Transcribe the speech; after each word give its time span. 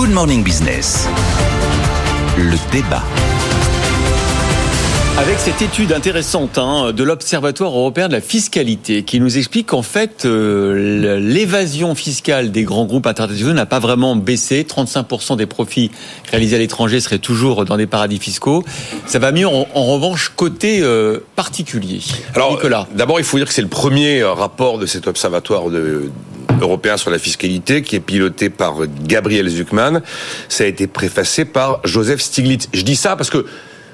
Good 0.00 0.12
Morning 0.12 0.42
Business. 0.42 1.06
Le 2.38 2.56
débat. 2.72 3.02
Avec 5.18 5.38
cette 5.38 5.60
étude 5.60 5.92
intéressante 5.92 6.56
hein, 6.56 6.92
de 6.92 7.04
l'Observatoire 7.04 7.72
européen 7.72 8.08
de 8.08 8.14
la 8.14 8.22
fiscalité 8.22 9.02
qui 9.02 9.20
nous 9.20 9.36
explique 9.36 9.66
qu'en 9.66 9.82
fait 9.82 10.24
euh, 10.24 11.18
l'évasion 11.20 11.94
fiscale 11.94 12.50
des 12.50 12.62
grands 12.62 12.86
groupes 12.86 13.06
internationaux 13.06 13.52
n'a 13.52 13.66
pas 13.66 13.78
vraiment 13.78 14.16
baissé. 14.16 14.66
35% 14.66 15.36
des 15.36 15.44
profits 15.44 15.90
réalisés 16.30 16.56
à 16.56 16.60
l'étranger 16.60 17.00
seraient 17.00 17.18
toujours 17.18 17.66
dans 17.66 17.76
des 17.76 17.86
paradis 17.86 18.18
fiscaux. 18.18 18.64
Ça 19.04 19.18
va 19.18 19.32
mieux 19.32 19.48
en, 19.48 19.66
revanche 19.74 20.32
côté 20.34 20.80
euh, 20.80 21.18
particulier. 21.36 22.00
Alors, 22.34 22.52
Nicolas. 22.52 22.88
D'abord, 22.94 23.20
il 23.20 23.24
faut 23.26 23.36
dire 23.36 23.46
que 23.46 23.52
c'est 23.52 23.60
le 23.60 23.68
premier 23.68 24.24
rapport 24.24 24.78
de 24.78 24.86
cet 24.86 25.06
observatoire 25.06 25.68
de, 25.68 26.10
européen 26.60 26.96
sur 26.96 27.10
la 27.10 27.18
fiscalité 27.18 27.82
qui 27.82 27.96
est 27.96 28.00
piloté 28.00 28.50
par 28.50 28.74
Gabriel 29.04 29.48
Zuckman. 29.48 30.00
Ça 30.48 30.64
a 30.64 30.66
été 30.66 30.86
préfacé 30.86 31.44
par 31.44 31.80
Joseph 31.84 32.20
Stiglitz. 32.20 32.68
Je 32.72 32.82
dis 32.82 32.96
ça 32.96 33.16
parce 33.16 33.30
que 33.30 33.46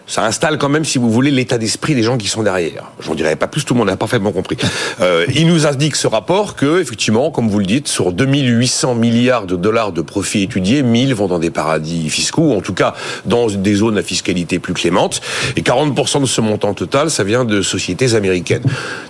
ça 0.07 0.25
installe 0.25 0.57
quand 0.59 0.69
même, 0.69 0.85
si 0.85 0.99
vous 0.99 1.11
voulez, 1.11 1.31
l'état 1.31 1.59
d'esprit 1.59 1.95
des 1.95 2.03
gens 2.03 2.17
qui 2.17 2.29
sont 2.29 2.43
derrière. 2.43 2.93
J'en 3.01 3.15
dirais 3.15 3.35
pas 3.35 3.49
plus, 3.49 3.65
tout 3.65 3.75
le 3.75 3.79
monde 3.79 3.91
a 3.91 3.97
parfaitement 3.97 4.33
compris. 4.33 4.57
Euh, 5.01 5.27
il 5.35 5.47
nous 5.47 5.67
indique 5.67 5.95
ce 5.95 6.07
rapport 6.07 6.57
que, 6.57 6.81
effectivement, 6.81 7.31
comme 7.31 7.49
vous 7.49 7.59
le 7.59 7.67
dites, 7.67 7.87
sur 7.87 8.13
2800 8.13 8.95
milliards 8.95 9.47
de 9.47 9.57
dollars 9.57 9.93
de 9.93 10.01
profits 10.01 10.43
étudiés, 10.43 10.83
1000 10.83 11.15
vont 11.15 11.27
dans 11.27 11.39
des 11.39 11.51
paradis 11.51 12.09
fiscaux, 12.09 12.53
ou 12.53 12.57
en 12.57 12.61
tout 12.61 12.73
cas 12.73 12.95
dans 13.27 13.49
des 13.49 13.75
zones 13.75 13.99
à 13.99 14.03
fiscalité 14.03 14.59
plus 14.59 14.73
clémente, 14.73 15.21
et 15.57 15.61
40% 15.61 16.23
de 16.23 16.27
ce 16.27 16.41
montant 16.41 16.73
total, 16.73 17.11
ça 17.11 17.25
vient 17.25 17.45
de 17.45 17.61
sociétés 17.61 18.15
américaines. 18.15 18.63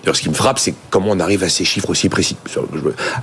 D'ailleurs, 0.03 0.17
ce 0.17 0.23
qui 0.23 0.29
me 0.29 0.35
frappe, 0.35 0.59
c'est 0.59 0.75
comment 0.91 1.11
on 1.11 1.21
arrive 1.21 1.45
à 1.45 1.49
ces 1.49 1.65
chiffres 1.65 1.91
aussi 1.91 2.09
précis. 2.09 2.37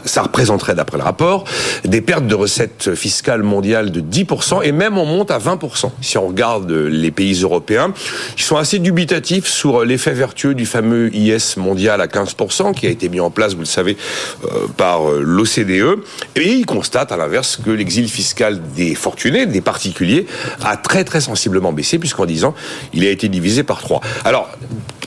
Ça 0.06 0.22
représenterait, 0.22 0.76
d'après 0.76 0.98
le 0.98 1.04
rapport, 1.04 1.44
des 1.84 2.02
pertes 2.02 2.28
de 2.28 2.36
recettes 2.36 2.96
fiscales 2.96 3.44
mondiales 3.44 3.92
de 3.92 4.00
10%, 4.00 4.64
et 4.64 4.72
même 4.72 4.98
on 4.98 5.06
monte 5.06 5.32
à 5.32 5.40
20%. 5.40 5.92
Si 6.02 6.18
on 6.18 6.28
regarde 6.28 6.72
les 6.72 7.12
pays 7.12 7.42
européens, 7.42 7.63
européens, 7.64 7.94
qui 8.36 8.44
sont 8.44 8.58
assez 8.58 8.80
dubitatifs 8.80 9.48
sur 9.48 9.86
l'effet 9.86 10.12
vertueux 10.12 10.54
du 10.54 10.66
fameux 10.66 11.14
IS 11.16 11.56
mondial 11.58 12.02
à 12.02 12.08
15%, 12.08 12.74
qui 12.74 12.88
a 12.88 12.90
été 12.90 13.10
mis 13.10 13.20
en 13.20 13.32
place, 13.32 13.54
vous 13.54 13.62
le 13.62 13.66
savez, 13.66 13.98
euh, 14.44 14.68
par 14.76 15.10
euh, 15.10 15.22
l'OCDE. 15.24 16.04
Et 16.36 16.52
ils 16.52 16.66
constatent, 16.66 17.12
à 17.12 17.18
l'inverse, 17.18 17.58
que 17.64 17.72
l'exil 17.72 18.10
fiscal 18.10 18.62
des 18.76 18.96
fortunés, 18.96 19.46
des 19.46 19.62
particuliers, 19.62 20.28
a 20.64 20.78
très 20.78 21.04
très 21.04 21.22
sensiblement 21.22 21.72
baissé, 21.72 22.00
puisqu'en 22.00 22.26
10 22.26 22.46
ans, 22.46 22.56
il 22.94 23.06
a 23.06 23.10
été 23.10 23.30
divisé 23.30 23.64
par 23.64 23.82
3. 23.82 24.02
Alors, 24.26 24.50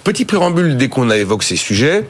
petit 0.05 0.25
préambule 0.25 0.77
dès 0.77 0.89
qu'on 0.89 1.11
évoque 1.11 1.43
ces 1.43 1.57
sujets. 1.57 2.07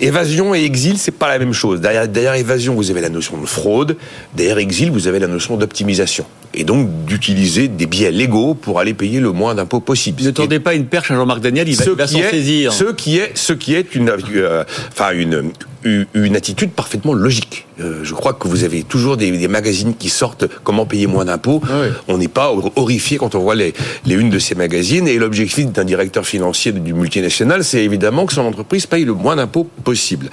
Évasion 0.00 0.54
et 0.54 0.62
exil, 0.64 0.98
c'est 0.98 1.10
pas 1.12 1.28
la 1.28 1.38
même 1.38 1.52
chose. 1.52 1.80
Derrière, 1.80 2.06
derrière 2.06 2.34
évasion, 2.34 2.74
vous 2.74 2.90
avez 2.90 3.00
la 3.00 3.08
notion 3.08 3.36
de 3.40 3.46
fraude. 3.46 3.96
Derrière 4.36 4.58
exil, 4.58 4.90
vous 4.90 5.08
avez 5.08 5.18
la 5.18 5.26
notion 5.26 5.56
d'optimisation 5.56 6.24
et 6.54 6.64
donc 6.64 6.88
d'utiliser 7.04 7.68
des 7.68 7.86
biais 7.86 8.10
légaux 8.10 8.54
pour 8.54 8.80
aller 8.80 8.94
payer 8.94 9.20
le 9.20 9.32
moins 9.32 9.54
d'impôts 9.54 9.80
possible. 9.80 10.22
Ne 10.22 10.30
tendez 10.30 10.60
pas 10.60 10.74
une 10.74 10.86
perche 10.86 11.10
à 11.10 11.14
Jean-Marc 11.14 11.40
Daniel, 11.40 11.68
il 11.68 11.76
va, 11.76 12.06
s'en 12.06 12.18
saisir. 12.30 12.72
Ce 12.72 12.84
qui 12.84 13.18
est, 13.18 13.32
ce 13.34 13.52
qui 13.52 13.74
est 13.74 13.94
une, 13.94 14.10
euh, 14.34 14.64
enfin 14.90 15.10
une, 15.12 15.52
une 15.84 16.36
attitude 16.36 16.70
parfaitement 16.70 17.14
logique. 17.14 17.66
Euh, 17.80 18.00
je 18.02 18.12
crois 18.14 18.32
que 18.32 18.48
vous 18.48 18.64
avez 18.64 18.82
toujours 18.82 19.16
des, 19.16 19.30
des 19.30 19.46
magazines 19.46 19.94
qui 19.94 20.08
sortent 20.08 20.46
comment 20.64 20.86
payer 20.86 21.06
moins 21.06 21.26
d'impôts. 21.26 21.62
Ah 21.70 21.82
on 22.08 22.18
n'est 22.18 22.28
pas 22.28 22.52
horrifié 22.74 23.18
quand 23.18 23.34
on 23.34 23.40
voit 23.40 23.54
les, 23.54 23.72
les 24.04 24.14
unes 24.16 24.30
de 24.30 24.38
ces 24.38 24.54
magazines. 24.54 25.06
Et 25.06 25.18
l'objectif 25.18 25.66
d'un 25.70 25.84
directeur 25.84 26.26
financier 26.26 26.72
du 26.72 26.94
multinational, 26.94 27.62
c'est 27.62 27.84
évidemment 27.84 28.26
que 28.26 28.32
son 28.32 28.42
entreprise 28.42 28.86
paye 28.86 29.04
le 29.04 29.14
moins 29.14 29.36
d'impôts 29.36 29.68
possible. 29.88 30.28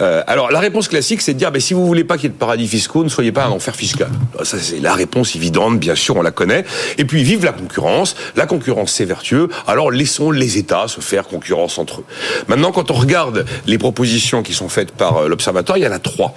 Euh, 0.00 0.22
alors 0.28 0.52
la 0.52 0.60
réponse 0.60 0.86
classique, 0.86 1.20
c'est 1.20 1.34
de 1.34 1.38
dire, 1.38 1.50
ben, 1.50 1.60
si 1.60 1.74
vous 1.74 1.84
voulez 1.84 2.04
pas 2.04 2.14
qu'il 2.14 2.24
y 2.24 2.26
ait 2.26 2.32
de 2.32 2.38
paradis 2.38 2.68
fiscaux, 2.68 3.02
ne 3.02 3.08
soyez 3.08 3.32
pas 3.32 3.44
un 3.44 3.50
enfer 3.50 3.74
fiscal. 3.74 4.08
Ça, 4.44 4.56
c'est 4.60 4.78
la 4.78 4.94
réponse 4.94 5.34
évidente, 5.34 5.80
bien 5.80 5.96
sûr, 5.96 6.14
on 6.14 6.22
la 6.22 6.30
connaît. 6.30 6.64
Et 6.96 7.04
puis 7.04 7.24
vive 7.24 7.44
la 7.44 7.50
concurrence. 7.50 8.14
La 8.36 8.46
concurrence, 8.46 8.92
c'est 8.92 9.04
vertueux. 9.04 9.48
Alors 9.66 9.90
laissons 9.90 10.30
les 10.30 10.58
États 10.58 10.86
se 10.86 11.00
faire 11.00 11.24
concurrence 11.26 11.76
entre 11.78 12.02
eux. 12.02 12.04
Maintenant, 12.46 12.70
quand 12.70 12.92
on 12.92 12.94
regarde 12.94 13.46
les 13.66 13.78
propositions 13.78 14.44
qui 14.44 14.52
sont 14.52 14.68
faites 14.68 14.92
par 14.92 15.16
euh, 15.16 15.28
l'Observatoire, 15.28 15.76
il 15.76 15.82
y 15.82 15.88
en 15.88 15.92
a 15.92 15.98
trois. 15.98 16.36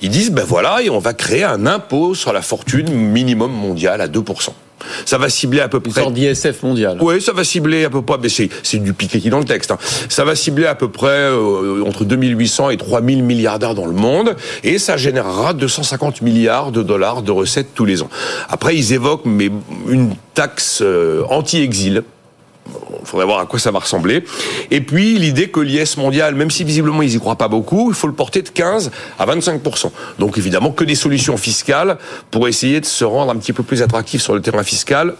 Ils 0.00 0.10
disent, 0.10 0.30
ben 0.30 0.44
voilà, 0.46 0.80
et 0.80 0.88
on 0.88 1.00
va 1.00 1.14
créer 1.14 1.42
un 1.42 1.66
impôt 1.66 2.14
sur 2.14 2.32
la 2.32 2.42
fortune 2.42 2.88
minimum 2.88 3.50
mondial 3.50 4.00
à 4.00 4.06
2%. 4.06 4.50
Ça 5.04 5.18
va 5.18 5.28
cibler 5.28 5.60
à 5.60 5.68
peu 5.68 5.80
près. 5.80 6.00
Une 6.00 6.04
sorte 6.04 6.14
d'ISF 6.14 6.62
mondial. 6.62 6.98
Oui, 7.00 7.20
ça 7.20 7.32
va 7.32 7.44
cibler 7.44 7.84
à 7.84 7.90
peu 7.90 8.02
près. 8.02 8.16
Mais 8.22 8.28
c'est 8.28 8.78
du 8.78 8.92
Piketty 8.92 9.30
dans 9.30 9.38
le 9.38 9.44
texte. 9.44 9.70
Hein. 9.70 9.78
Ça 10.08 10.24
va 10.24 10.34
cibler 10.34 10.66
à 10.66 10.74
peu 10.74 10.88
près 10.88 11.08
euh, 11.08 11.84
entre 11.86 12.04
2800 12.04 12.70
et 12.70 12.76
3000 12.76 13.22
milliardaires 13.22 13.74
dans 13.74 13.86
le 13.86 13.92
monde, 13.92 14.36
et 14.64 14.78
ça 14.78 14.96
générera 14.96 15.54
250 15.54 16.22
milliards 16.22 16.72
de 16.72 16.82
dollars 16.82 17.22
de 17.22 17.30
recettes 17.30 17.74
tous 17.74 17.84
les 17.84 18.02
ans. 18.02 18.10
Après, 18.48 18.76
ils 18.76 18.92
évoquent 18.92 19.26
mais 19.26 19.50
une 19.88 20.14
taxe 20.34 20.80
euh, 20.82 21.22
anti-exil 21.28 22.02
il 22.68 23.06
faudrait 23.06 23.26
voir 23.26 23.40
à 23.40 23.46
quoi 23.46 23.58
ça 23.58 23.70
va 23.70 23.80
ressembler. 23.80 24.24
Et 24.70 24.80
puis 24.80 25.18
l'idée 25.18 25.50
que 25.50 25.60
l'IS 25.60 25.96
mondial, 25.96 26.34
même 26.34 26.50
si 26.50 26.64
visiblement 26.64 27.02
ils 27.02 27.14
y 27.14 27.18
croient 27.18 27.36
pas 27.36 27.48
beaucoup, 27.48 27.90
il 27.90 27.94
faut 27.94 28.06
le 28.06 28.12
porter 28.12 28.42
de 28.42 28.48
15 28.48 28.90
à 29.18 29.26
25% 29.26 29.90
Donc 30.18 30.38
évidemment 30.38 30.70
que 30.70 30.84
des 30.84 30.94
solutions 30.94 31.36
fiscales 31.36 31.98
pour 32.30 32.48
essayer 32.48 32.80
de 32.80 32.86
se 32.86 33.04
rendre 33.04 33.32
un 33.32 33.36
petit 33.36 33.52
peu 33.52 33.62
plus 33.62 33.82
attractif 33.82 34.22
sur 34.22 34.34
le 34.34 34.40
terrain 34.40 34.62
fiscal 34.62 35.14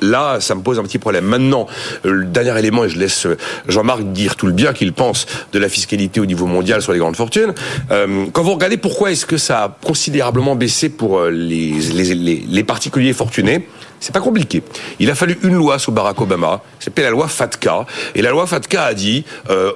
là, 0.00 0.40
ça 0.40 0.54
me 0.54 0.62
pose 0.62 0.78
un 0.78 0.82
petit 0.82 0.98
problème. 0.98 1.24
Maintenant, 1.24 1.66
euh, 2.04 2.10
le 2.10 2.24
dernier 2.26 2.58
élément, 2.58 2.84
et 2.84 2.88
je 2.88 2.98
laisse 2.98 3.26
euh, 3.26 3.36
Jean-Marc 3.68 4.02
dire 4.12 4.36
tout 4.36 4.46
le 4.46 4.52
bien 4.52 4.72
qu'il 4.72 4.92
pense 4.92 5.26
de 5.52 5.58
la 5.58 5.68
fiscalité 5.68 6.20
au 6.20 6.26
niveau 6.26 6.46
mondial 6.46 6.82
sur 6.82 6.92
les 6.92 6.98
grandes 6.98 7.16
fortunes. 7.16 7.54
Euh, 7.90 8.26
quand 8.32 8.42
vous 8.42 8.54
regardez 8.54 8.76
pourquoi 8.76 9.10
est-ce 9.10 9.26
que 9.26 9.36
ça 9.36 9.64
a 9.64 9.76
considérablement 9.84 10.54
baissé 10.54 10.88
pour 10.88 11.24
les, 11.24 12.64
particuliers 12.66 13.12
fortunés, 13.12 13.66
c'est 14.00 14.12
pas 14.12 14.20
compliqué. 14.20 14.62
Il 15.00 15.10
a 15.10 15.14
fallu 15.14 15.38
une 15.42 15.54
loi 15.54 15.78
sous 15.78 15.90
Barack 15.90 16.20
Obama, 16.20 16.62
s'appelle 16.78 17.04
la 17.04 17.10
loi 17.10 17.26
FATCA. 17.28 17.86
Et 18.14 18.22
la 18.22 18.30
loi 18.30 18.46
FATCA 18.46 18.84
a 18.84 18.94
dit, 18.94 19.24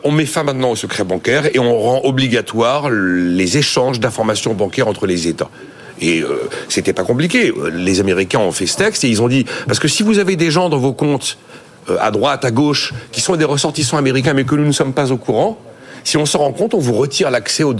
on 0.04 0.12
met 0.12 0.26
fin 0.26 0.42
maintenant 0.42 0.70
au 0.70 0.76
secret 0.76 1.04
bancaire 1.04 1.46
et 1.54 1.58
on 1.58 1.76
rend 1.78 2.02
obligatoire 2.04 2.90
les 2.90 3.58
échanges 3.58 3.98
d'informations 3.98 4.54
bancaires 4.54 4.88
entre 4.88 5.06
les 5.06 5.26
États. 5.26 5.50
Et 6.00 6.20
euh, 6.20 6.48
c'était 6.68 6.92
pas 6.92 7.04
compliqué. 7.04 7.52
Les 7.72 8.00
Américains 8.00 8.40
ont 8.40 8.52
fait 8.52 8.66
ce 8.66 8.76
texte 8.76 9.04
et 9.04 9.08
ils 9.08 9.22
ont 9.22 9.28
dit 9.28 9.44
parce 9.66 9.78
que 9.78 9.88
si 9.88 10.02
vous 10.02 10.18
avez 10.18 10.36
des 10.36 10.50
gens 10.50 10.68
dans 10.68 10.78
vos 10.78 10.92
comptes 10.92 11.38
euh, 11.90 11.96
à 12.00 12.10
droite, 12.10 12.44
à 12.44 12.50
gauche, 12.50 12.92
qui 13.12 13.20
sont 13.20 13.36
des 13.36 13.44
ressortissants 13.44 13.96
américains 13.96 14.34
mais 14.34 14.44
que 14.44 14.54
nous 14.54 14.64
ne 14.66 14.72
sommes 14.72 14.92
pas 14.92 15.12
au 15.12 15.16
courant, 15.16 15.58
si 16.04 16.16
on 16.16 16.26
se 16.26 16.36
rend 16.36 16.52
compte, 16.52 16.74
on 16.74 16.78
vous 16.78 16.94
retire 16.94 17.30
l'accès 17.30 17.62
au, 17.64 17.74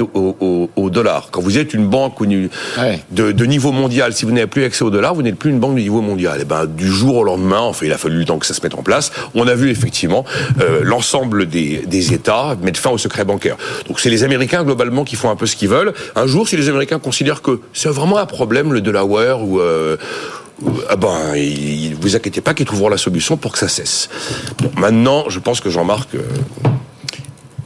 dollar. 0.91 1.29
Quand 1.31 1.41
vous 1.41 1.59
êtes 1.59 1.75
une 1.75 1.87
banque 1.87 2.23
de, 2.23 3.45
niveau 3.45 3.73
mondial, 3.73 4.13
si 4.13 4.25
vous 4.25 4.33
n'avez 4.33 4.47
plus 4.47 4.65
accès 4.65 4.85
au 4.85 4.91
dollar, 4.91 5.15
vous 5.15 5.23
n'êtes 5.23 5.37
plus 5.37 5.51
une 5.51 5.61
banque 5.61 5.75
de 5.75 5.81
niveau 5.81 6.01
mondial. 6.01 6.39
Et 6.39 6.43
eh 6.43 6.45
ben, 6.45 6.67
du 6.67 6.89
jour 6.89 7.17
au 7.17 7.25
lendemain, 7.25 7.61
enfin, 7.61 7.87
il 7.87 7.93
a 7.93 7.99
fallu 7.99 8.19
du 8.19 8.25
temps 8.25 8.39
que 8.39 8.47
ça 8.47 8.55
se 8.55 8.63
mette 8.63 8.75
en 8.75 8.83
place. 8.83 9.13
On 9.35 9.47
a 9.47 9.55
vu 9.55 9.71
effectivement 9.71 10.25
euh, 10.61 10.81
l'ensemble 10.83 11.47
des, 11.47 12.13
États 12.13 12.57
mettre 12.63 12.81
fin 12.81 12.91
au 12.91 12.99
secret 12.99 13.25
bancaire. 13.25 13.57
Donc 13.87 14.01
c'est 14.01 14.11
les 14.11 14.25
Américains 14.25 14.65
globalement 14.65 15.05
qui 15.05 15.17
font 15.17 15.31
un 15.31 15.37
peu 15.37 15.47
ce 15.47 15.57
qu'ils 15.57 15.69
veulent. 15.69 15.93
Un 16.17 16.27
jour, 16.27 16.49
si 16.49 16.57
les 16.57 16.69
Américains 16.69 16.99
considèrent 16.99 17.43
que 17.43 17.61
c'est 17.73 17.89
vraiment 17.89 18.19
un 18.19 18.27
problème 18.27 18.73
le 18.73 18.81
Delaware 18.81 19.43
ou 19.43 19.61
euh, 19.61 19.97
ah 20.89 20.97
ben, 20.97 21.35
vous 22.01 22.17
inquiétez 22.17 22.41
pas 22.41 22.55
qu'ils 22.55 22.67
trouveront 22.67 22.89
la 22.89 22.97
solution 22.97 23.37
pour 23.37 23.53
que 23.53 23.59
ça 23.59 23.69
cesse. 23.69 24.09
Bon, 24.59 24.71
maintenant, 24.77 25.29
je 25.29 25.39
pense 25.39 25.61
que 25.61 25.71
Jean-Marc 25.71 26.15
euh, 26.15 26.21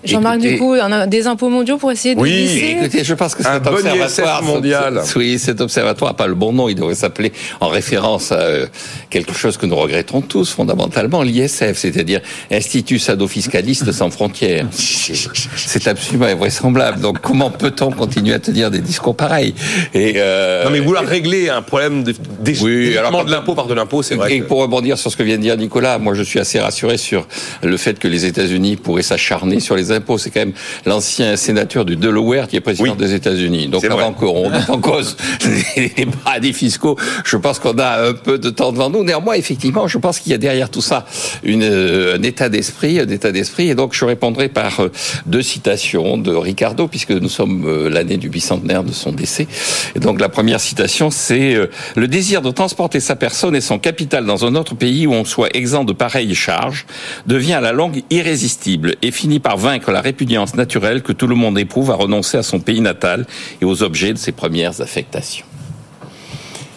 Jean-Marc, 0.06 0.38
du 0.38 0.58
coup, 0.58 0.74
on 0.74 0.92
a 0.92 1.06
des 1.06 1.26
impôts 1.26 1.48
mondiaux 1.48 1.76
pour 1.76 1.90
essayer 1.92 2.14
de 2.14 2.20
Oui, 2.20 2.76
écoutez, 2.80 3.04
je 3.04 3.14
pense 3.14 3.34
que 3.34 3.42
cet 3.42 3.66
observatoire 3.66 4.42
mondial. 4.42 5.02
Oui, 5.16 5.38
cet 5.38 5.60
observatoire 5.60 6.12
n'a 6.12 6.16
pas 6.16 6.26
le 6.26 6.34
bon 6.34 6.52
nom. 6.52 6.68
Il 6.68 6.74
devrait 6.74 6.94
s'appeler 6.94 7.32
en 7.60 7.68
référence 7.68 8.32
à 8.32 8.40
euh, 8.40 8.66
quelque 9.10 9.32
chose 9.32 9.56
que 9.56 9.66
nous 9.66 9.76
regrettons 9.76 10.20
tous 10.20 10.50
fondamentalement, 10.50 11.22
l'ISF, 11.22 11.76
c'est-à-dire 11.76 12.20
Institut 12.50 12.98
Sado-Fiscaliste 12.98 13.90
sans 13.92 14.10
frontières. 14.10 14.66
C'est 14.70 15.88
absolument 15.88 16.26
invraisemblable. 16.26 17.00
Donc, 17.00 17.20
comment 17.20 17.50
peut-on 17.50 17.90
continuer 17.90 18.34
à 18.34 18.38
tenir 18.38 18.70
des 18.70 18.80
discours 18.80 19.16
pareils? 19.16 19.54
Et 19.94 20.14
euh, 20.16 20.64
Non, 20.64 20.70
mais 20.70 20.80
vouloir 20.80 21.04
régler 21.04 21.48
un 21.48 21.62
problème 21.62 22.02
de, 22.04 22.14
oui, 22.62 22.96
alors, 22.96 23.24
de 23.24 23.30
l'impôt 23.30 23.54
par 23.54 23.66
de 23.66 23.74
l'impôt, 23.74 24.02
c'est 24.02 24.14
vrai. 24.14 24.36
Et 24.36 24.42
pour 24.42 24.58
rebondir 24.60 24.98
sur 24.98 25.10
ce 25.10 25.16
que 25.16 25.22
vient 25.22 25.36
de 25.36 25.42
dire 25.42 25.56
Nicolas, 25.56 25.98
moi, 25.98 26.14
je 26.14 26.22
suis 26.22 26.38
assez 26.38 26.58
rassuré 26.58 26.96
sur 26.96 27.26
le 27.62 27.76
fait 27.76 27.98
que 27.98 28.08
les 28.08 28.24
États-Unis 28.24 28.76
pourraient 28.76 29.02
s'acharner 29.02 29.60
sur 29.60 29.76
les 29.76 29.92
c'est 30.18 30.30
quand 30.30 30.40
même 30.40 30.52
l'ancien 30.84 31.36
sénateur 31.36 31.84
du 31.84 31.96
Delaware 31.96 32.48
qui 32.48 32.56
est 32.56 32.60
président 32.60 32.94
des 32.94 33.14
États-Unis. 33.14 33.68
Donc 33.68 33.84
avant 33.84 34.12
qu'on 34.12 34.50
mette 34.50 34.70
en 34.70 34.80
cause 34.80 35.16
les 35.76 36.06
paradis 36.24 36.52
fiscaux, 36.52 36.96
je 37.24 37.36
pense 37.36 37.58
qu'on 37.58 37.78
a 37.78 38.08
un 38.08 38.12
peu 38.14 38.38
de 38.38 38.50
temps 38.50 38.72
devant 38.72 38.90
nous. 38.90 39.04
Néanmoins, 39.04 39.34
effectivement, 39.34 39.86
je 39.88 39.98
pense 39.98 40.20
qu'il 40.20 40.32
y 40.32 40.34
a 40.34 40.38
derrière 40.38 40.70
tout 40.70 40.80
ça 40.80 41.06
une, 41.42 41.62
euh, 41.62 42.16
un 42.16 42.22
état 42.22 42.48
d'esprit, 42.48 42.98
un 43.00 43.08
état 43.08 43.32
d'esprit. 43.32 43.68
Et 43.68 43.74
donc, 43.74 43.94
je 43.94 44.04
répondrai 44.04 44.48
par 44.48 44.80
euh, 44.80 44.90
deux 45.26 45.42
citations 45.42 46.18
de 46.18 46.34
Ricardo, 46.34 46.88
puisque 46.88 47.10
nous 47.10 47.28
sommes 47.28 47.64
euh, 47.66 47.88
l'année 47.88 48.16
du 48.16 48.28
bicentenaire 48.28 48.84
de 48.84 48.92
son 48.92 49.12
décès. 49.12 49.46
Et 49.94 49.98
donc, 49.98 50.20
la 50.20 50.28
première 50.28 50.60
citation, 50.60 51.10
c'est 51.10 51.56
le 51.94 52.08
désir 52.08 52.42
de 52.42 52.50
transporter 52.50 53.00
sa 53.00 53.16
personne 53.16 53.54
et 53.56 53.60
son 53.60 53.78
capital 53.78 54.24
dans 54.26 54.44
un 54.44 54.54
autre 54.54 54.74
pays 54.74 55.06
où 55.06 55.12
on 55.12 55.24
soit 55.24 55.48
exempt 55.54 55.84
de 55.84 55.92
pareilles 55.92 56.34
charges 56.34 56.86
devient 57.26 57.54
à 57.54 57.60
la 57.60 57.72
longue 57.72 58.02
irrésistible 58.10 58.96
et 59.02 59.10
finit 59.10 59.40
par 59.40 59.56
vaincre 59.56 59.85
la 59.92 60.00
répugnance 60.00 60.54
naturelle 60.54 61.02
que 61.02 61.12
tout 61.12 61.26
le 61.26 61.34
monde 61.34 61.58
éprouve 61.58 61.90
à 61.90 61.94
renoncer 61.94 62.36
à 62.36 62.42
son 62.42 62.60
pays 62.60 62.80
natal 62.80 63.26
et 63.60 63.64
aux 63.64 63.82
objets 63.82 64.12
de 64.12 64.18
ses 64.18 64.32
premières 64.32 64.80
affectations. 64.80 65.46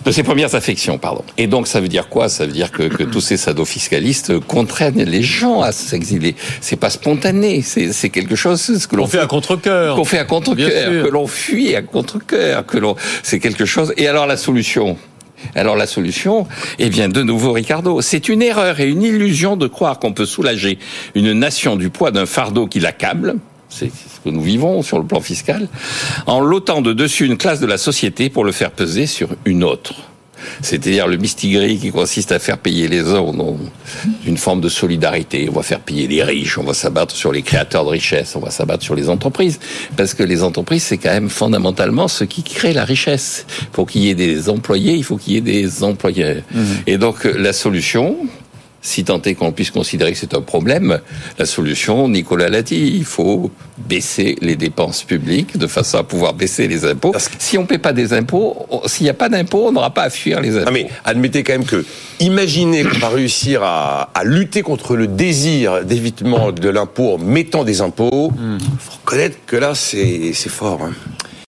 de 0.06 0.12
ses 0.12 0.24
premières 0.24 0.56
affections, 0.56 0.98
pardon. 0.98 1.24
Et 1.38 1.48
donc 1.48 1.68
ça 1.68 1.82
veut 1.82 1.88
dire 1.88 2.08
quoi? 2.10 2.30
Ça 2.30 2.46
veut 2.46 2.52
dire 2.52 2.72
que, 2.72 2.84
que 2.84 3.04
tous 3.04 3.22
ces 3.22 3.38
sadofiscalistes 3.38 4.40
contraignent 4.40 5.04
les 5.04 5.22
gens 5.22 5.62
à 5.62 5.72
s'exiler. 5.72 6.36
C'est 6.62 6.78
pas 6.78 6.90
spontané, 6.90 7.62
c'est 7.62 8.10
quelque 8.10 8.36
chose 8.36 8.62
ce 8.62 8.88
que 8.88 8.96
l'on 8.96 9.08
fait 9.08 9.20
à 9.20 9.28
contre-cœur, 9.28 9.96
qu'on 9.96 10.06
fait 10.06 10.20
à 10.20 10.26
contre-cœur, 10.26 11.04
que 11.04 11.10
l'on 11.10 11.28
fuit 11.28 11.76
à 11.76 11.82
contre-cœur, 11.82 12.66
que 12.66 12.78
l'on 12.78 12.96
c'est 13.24 13.40
quelque 13.40 13.66
chose. 13.66 13.94
Et 13.98 14.08
alors 14.08 14.26
la 14.26 14.38
solution? 14.38 14.98
Alors 15.56 15.76
la 15.76 15.88
solution, 15.88 16.48
eh 16.78 16.90
bien 16.90 17.10
de 17.10 17.24
nouveau 17.24 17.52
Ricardo, 17.52 18.02
c'est 18.02 18.30
une 18.30 18.42
erreur 18.42 18.80
et 18.80 18.88
une 18.90 19.04
illusion 19.04 19.58
de 19.58 19.68
croire 19.68 20.00
qu'on 20.00 20.14
peut 20.14 20.26
soulager 20.26 20.80
une 21.16 21.34
nation 21.34 21.76
du 21.76 21.90
poids 21.90 22.12
d'un 22.12 22.26
fardeau 22.26 22.68
qui 22.68 22.80
l'accable, 22.80 23.36
c'est 23.70 23.88
ce 23.88 24.20
que 24.24 24.30
nous 24.30 24.42
vivons 24.42 24.82
sur 24.82 25.00
le 25.00 25.06
plan 25.06 25.22
fiscal, 25.22 25.68
en 26.26 26.42
lotant 26.42 26.82
de 26.82 26.94
dessus 26.94 27.26
une 27.26 27.38
classe 27.38 27.60
de 27.60 27.68
la 27.68 27.78
société 27.78 28.30
pour 28.30 28.44
le 28.44 28.52
faire 28.52 28.72
peser 28.72 29.06
sur 29.06 29.30
une 29.46 29.64
autre. 29.64 30.10
C'est-à-dire 30.62 31.08
le 31.08 31.18
mistigris 31.18 31.78
qui 31.78 31.92
consiste 31.92 32.32
à 32.32 32.40
faire 32.40 32.58
payer 32.58 32.88
les 32.88 33.02
uns 33.02 33.26
d'une 34.24 34.38
forme 34.38 34.62
de 34.62 34.70
solidarité. 34.70 35.48
On 35.50 35.56
va 35.56 35.64
faire 35.64 35.80
payer 35.80 36.08
les 36.08 36.24
riches, 36.24 36.58
on 36.58 36.64
va 36.64 36.74
s'abattre 36.74 37.16
sur 37.16 37.32
les 37.32 37.42
créateurs 37.42 37.86
de 37.86 37.90
richesse, 37.90 38.36
on 38.36 38.40
va 38.40 38.52
s'abattre 38.52 38.84
sur 38.84 38.96
les 38.96 39.10
entreprises. 39.10 39.60
Parce 39.96 40.14
que 40.14 40.24
les 40.24 40.44
entreprises, 40.44 40.84
c'est 40.84 40.98
quand 40.98 41.12
même 41.12 41.30
fondamentalement 41.30 42.08
ce 42.08 42.24
qui 42.24 42.44
crée 42.44 42.74
la 42.74 42.86
richesse. 42.86 43.46
Il 43.62 43.68
faut 43.74 43.86
qu'il 43.86 44.02
y 44.02 44.10
ait 44.10 44.16
des 44.16 44.50
employés, 44.50 44.94
il 44.94 45.04
faut 45.04 45.18
qu'il 45.18 45.34
y 45.34 45.38
ait 45.38 45.42
des 45.42 45.84
employeurs. 45.84 46.42
Mmh. 46.52 46.64
Et 46.88 46.98
donc 46.98 47.24
la 47.24 47.54
solution, 47.54 48.18
si 48.82 49.04
tant 49.04 49.22
est 49.22 49.36
qu'on 49.36 49.52
puisse 49.52 49.72
considérer 49.72 50.14
que 50.14 50.18
c'est 50.18 50.34
un 50.34 50.42
problème, 50.42 51.00
la 51.38 51.46
solution, 51.46 52.08
Nicolas 52.08 52.50
l'a 52.50 52.62
dit, 52.62 52.94
il 52.96 53.06
faut 53.06 53.52
baisser 53.78 54.38
les 54.42 54.56
dépenses 54.56 55.04
publiques 55.04 55.58
de 55.58 55.68
façon 55.68 55.98
à 55.98 56.04
pouvoir 56.04 56.34
baisser 56.34 56.68
les 56.68 56.86
impôts. 56.86 57.14
Si 57.38 57.58
on 57.58 57.64
ne 57.64 57.68
paie 57.68 57.78
pas 57.78 57.94
des 57.94 58.14
impôts, 58.14 58.68
s'il 58.86 59.04
n'y 59.06 59.10
a 59.10 59.14
pas 59.14 59.30
d'impôts, 59.30 59.68
on 59.68 59.72
n'aura 59.72 59.94
pas 59.94 60.04
à 60.04 60.10
fuir 60.10 60.42
les 60.42 60.56
impôts. 60.56 60.66
Ah 60.68 60.72
mais 60.72 60.88
admettez 61.04 61.44
quand 61.44 61.54
même 61.54 61.66
que, 61.66 61.86
imaginez 62.20 62.84
qu'on 62.84 63.00
va 63.00 63.10
réussir 63.10 63.64
à, 63.64 64.10
lutter 64.24 64.62
contre 64.62 64.96
le 64.96 65.08
désir 65.08 65.86
d'évitement 65.86 66.52
de 66.52 66.70
l'impôt 66.70 67.14
en 67.14 67.18
mettant 67.18 67.64
des 67.64 67.82
impôts, 67.82 68.32
il 68.36 68.42
hmm. 68.42 68.60
faut 68.80 68.98
reconnaître 69.02 69.38
que 69.46 69.56
là, 69.56 69.74
c'est 69.76 70.34
fort. 70.50 70.82
Hein. 70.84 70.94